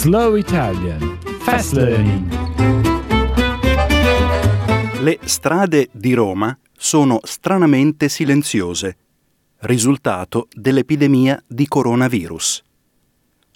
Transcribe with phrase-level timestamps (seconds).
[0.00, 2.26] Slow Italian Fast Learning.
[5.02, 8.96] Le strade di Roma sono stranamente silenziose,
[9.58, 12.62] risultato dell'epidemia di coronavirus.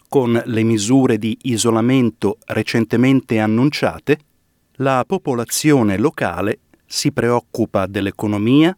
[0.06, 4.18] Con le misure di isolamento recentemente annunciate,
[4.72, 8.76] la popolazione locale si preoccupa dell'economia,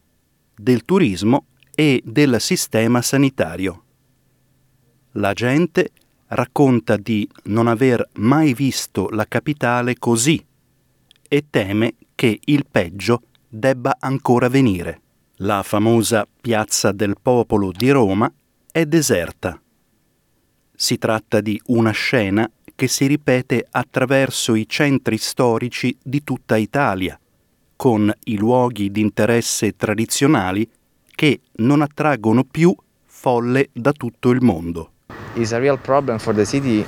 [0.54, 3.82] del turismo e del sistema sanitario.
[5.14, 5.90] La gente
[6.28, 10.44] racconta di non aver mai visto la capitale così
[11.28, 15.00] e teme che il peggio debba ancora venire.
[15.40, 18.32] La famosa Piazza del Popolo di Roma
[18.72, 19.60] è deserta.
[20.74, 27.18] Si tratta di una scena che si ripete attraverso i centri storici di tutta Italia,
[27.74, 30.68] con i luoghi di interesse tradizionali
[31.14, 34.92] che non attraggono più folle da tutto il mondo.
[36.46, 36.86] City,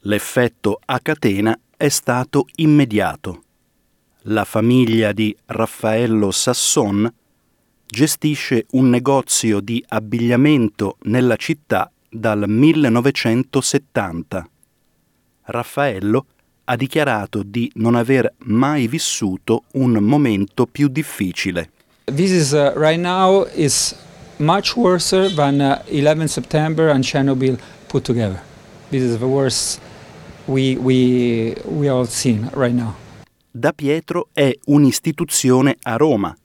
[0.00, 3.42] L'effetto a catena è stato immediato.
[4.22, 7.12] La famiglia di Raffaello Sasson
[7.86, 14.48] gestisce un negozio di abbigliamento nella città dal 1970.
[15.42, 16.26] Raffaello
[16.64, 21.70] ha dichiarato di non aver mai vissuto un momento più difficile.
[22.04, 23.94] This is uh, right now is
[24.38, 27.58] much worse than uh, 11 September and Chernobyl
[27.88, 28.40] put together.
[28.90, 29.80] This is the worst
[30.46, 32.94] we we we all seen right now.
[33.50, 36.36] Da Pietro è un'istituzione a Roma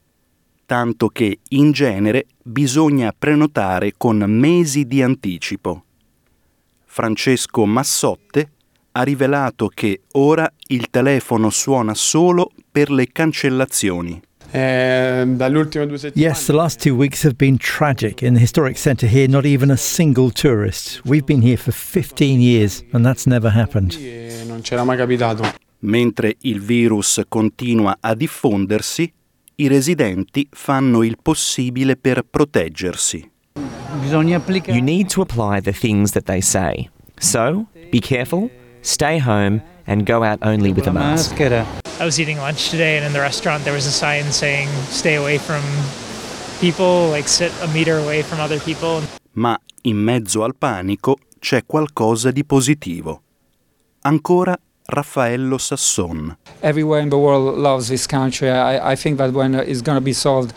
[0.66, 5.84] tanto che in genere bisogna prenotare con mesi di anticipo.
[6.86, 8.52] Francesco Massotte
[8.94, 14.20] ha rivelato che ora il telefono suona solo per le cancellazioni.
[14.56, 15.26] Eh,
[16.14, 18.22] yes, the last two weeks have been tragic.
[18.22, 21.02] In the historic centre here, not even a single tourist.
[21.06, 23.98] We've been here for 15 years and that's never happened.
[24.46, 25.44] Non c'era mai capitato.
[25.80, 29.12] Mentre il virus continua a diffondersi,
[29.56, 33.28] i residenti fanno il possibile per proteggersi.
[34.12, 36.90] You need to apply the things that they say.
[37.18, 38.52] So, be careful,
[38.84, 41.40] stay home, and go out only with a mask.
[41.42, 45.16] I was eating lunch today, and in the restaurant there was a sign saying, stay
[45.16, 45.62] away from
[46.60, 49.02] people, like sit a meter away from other people.
[49.34, 53.22] Ma in mezzo al panico c'è qualcosa di positivo.
[54.02, 56.38] Ancora Raffaello Sasson.
[56.62, 58.50] Everywhere in the world loves this country.
[58.50, 60.54] I, I think that when it's going to be solved,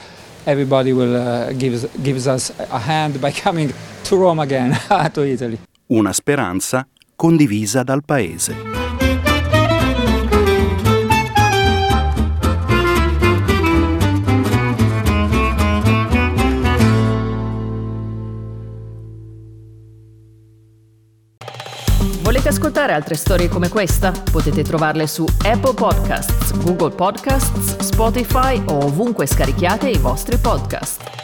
[0.47, 3.72] everybody will uh, give, gives us a hand by coming
[4.04, 4.76] to Rome again,
[5.14, 5.58] to Italy.
[5.88, 8.77] Una speranza condivisa dal paese.
[22.22, 24.10] Volete ascoltare altre storie come questa?
[24.10, 31.16] Potete trovarle su Apple Podcasts, Google Podcasts, Spotify o ovunque scarichiate i vostri podcast.